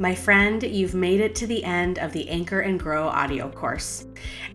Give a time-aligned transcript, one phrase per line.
[0.00, 4.06] My friend, you've made it to the end of the Anchor and Grow audio course.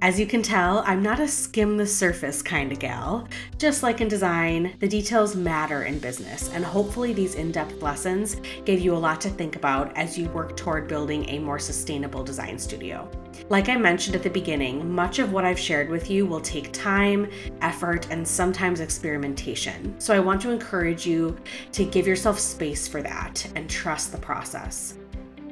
[0.02, 3.28] As you can tell, I'm not a skim the surface kind of gal.
[3.58, 8.38] Just like in design, the details matter in business, and hopefully, these in depth lessons
[8.64, 12.24] gave you a lot to think about as you work toward building a more sustainable
[12.24, 13.10] design studio.
[13.50, 16.72] Like I mentioned at the beginning, much of what I've shared with you will take
[16.72, 17.30] time,
[17.62, 20.00] effort, and sometimes experimentation.
[20.00, 21.38] So I want to encourage you
[21.74, 24.98] to give yourself space for that and trust the process.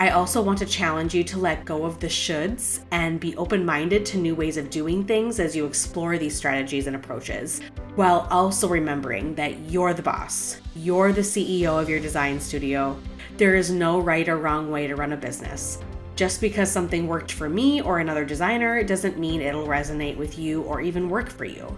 [0.01, 3.63] I also want to challenge you to let go of the shoulds and be open
[3.63, 7.61] minded to new ways of doing things as you explore these strategies and approaches,
[7.93, 10.59] while also remembering that you're the boss.
[10.75, 12.97] You're the CEO of your design studio.
[13.37, 15.77] There is no right or wrong way to run a business.
[16.15, 20.63] Just because something worked for me or another designer doesn't mean it'll resonate with you
[20.63, 21.77] or even work for you.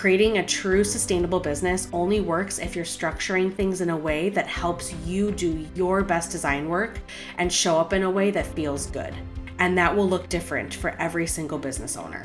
[0.00, 4.46] Creating a true sustainable business only works if you're structuring things in a way that
[4.46, 6.98] helps you do your best design work
[7.36, 9.12] and show up in a way that feels good.
[9.58, 12.24] And that will look different for every single business owner.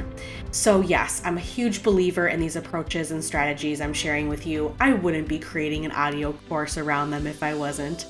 [0.52, 4.74] So, yes, I'm a huge believer in these approaches and strategies I'm sharing with you.
[4.80, 8.06] I wouldn't be creating an audio course around them if I wasn't.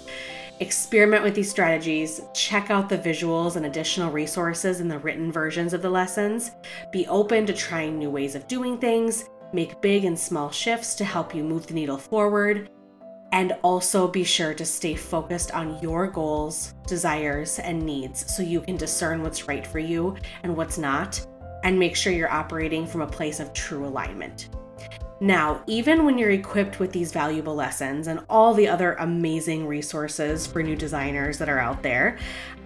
[0.59, 5.73] Experiment with these strategies, check out the visuals and additional resources in the written versions
[5.73, 6.51] of the lessons.
[6.91, 9.25] Be open to trying new ways of doing things
[9.55, 12.69] Make big and small shifts to help you move the needle forward.
[13.31, 18.59] And also be sure to stay focused on your goals, desires, and needs so you
[18.59, 21.25] can discern what's right for you and what's not,
[21.63, 24.49] and make sure you're operating from a place of true alignment.
[25.21, 30.45] Now, even when you're equipped with these valuable lessons and all the other amazing resources
[30.45, 32.17] for new designers that are out there,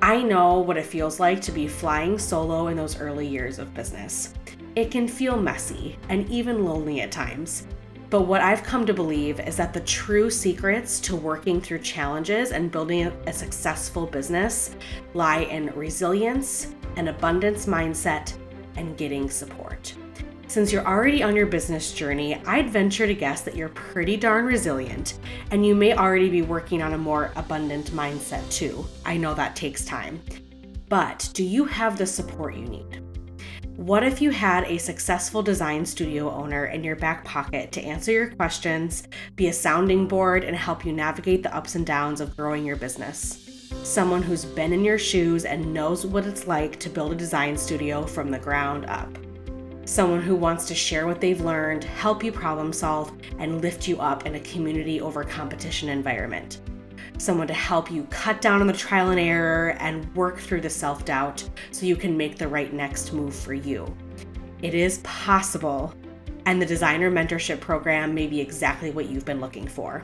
[0.01, 3.75] I know what it feels like to be flying solo in those early years of
[3.75, 4.33] business.
[4.80, 7.67] It can feel messy and even lonely at times.
[8.09, 12.53] But what I've come to believe is that the true secrets to working through challenges
[12.53, 14.77] and building a successful business
[15.13, 18.33] lie in resilience, an abundance mindset,
[18.77, 19.93] and getting support.
[20.48, 24.45] Since you're already on your business journey, I'd venture to guess that you're pretty darn
[24.45, 25.20] resilient
[25.52, 28.86] and you may already be working on a more abundant mindset too.
[29.05, 30.21] I know that takes time.
[30.87, 33.08] But do you have the support you need?
[33.79, 38.11] What if you had a successful design studio owner in your back pocket to answer
[38.11, 39.03] your questions,
[39.37, 42.75] be a sounding board, and help you navigate the ups and downs of growing your
[42.75, 43.49] business?
[43.83, 47.57] Someone who's been in your shoes and knows what it's like to build a design
[47.57, 49.17] studio from the ground up.
[49.85, 53.97] Someone who wants to share what they've learned, help you problem solve, and lift you
[54.01, 56.59] up in a community over competition environment
[57.19, 60.69] someone to help you cut down on the trial and error and work through the
[60.69, 63.95] self doubt so you can make the right next move for you.
[64.61, 65.93] It is possible,
[66.45, 70.03] and the Designer Mentorship Program may be exactly what you've been looking for.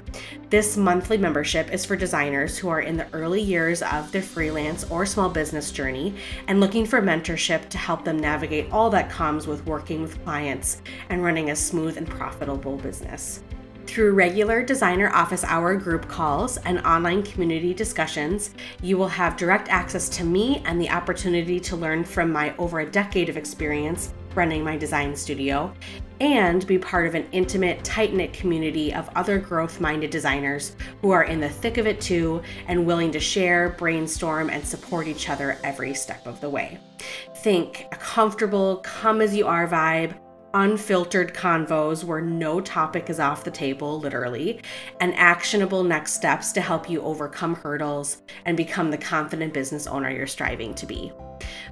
[0.49, 4.83] This monthly membership is for designers who are in the early years of their freelance
[4.91, 6.15] or small business journey
[6.47, 10.81] and looking for mentorship to help them navigate all that comes with working with clients
[11.09, 13.41] and running a smooth and profitable business.
[13.87, 18.51] Through regular designer office hour group calls and online community discussions,
[18.81, 22.79] you will have direct access to me and the opportunity to learn from my over
[22.79, 25.73] a decade of experience running my design studio
[26.19, 31.11] and be part of an intimate, tight knit community of other growth minded designers who
[31.11, 35.29] are in the thick of it too and willing to share, brainstorm, and support each
[35.29, 36.77] other every step of the way.
[37.37, 40.15] Think a comfortable, come as you are vibe
[40.55, 44.61] unfiltered convos where no topic is off the table, literally,
[45.01, 50.09] and actionable next steps to help you overcome hurdles and become the confident business owner
[50.09, 51.11] you're striving to be.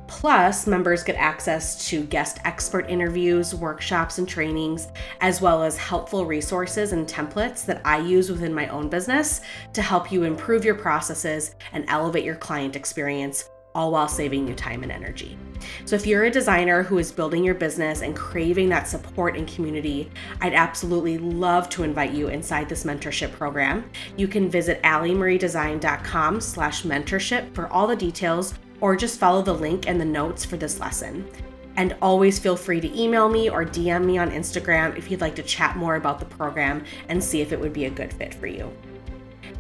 [0.07, 4.89] Plus, members get access to guest expert interviews, workshops, and trainings,
[5.21, 9.39] as well as helpful resources and templates that I use within my own business
[9.71, 14.53] to help you improve your processes and elevate your client experience all while saving you
[14.53, 15.37] time and energy.
[15.85, 19.47] So, if you're a designer who is building your business and craving that support and
[19.47, 23.89] community, I'd absolutely love to invite you inside this mentorship program.
[24.17, 29.87] You can visit alliemariedesign.com slash mentorship for all the details or just follow the link
[29.87, 31.27] in the notes for this lesson.
[31.75, 35.35] And always feel free to email me or DM me on Instagram if you'd like
[35.35, 38.33] to chat more about the program and see if it would be a good fit
[38.33, 38.71] for you.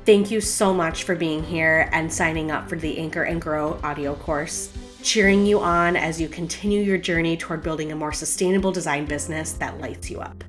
[0.05, 3.79] Thank you so much for being here and signing up for the Anchor and Grow
[3.83, 4.73] audio course.
[5.03, 9.51] Cheering you on as you continue your journey toward building a more sustainable design business
[9.51, 10.45] that lights you up.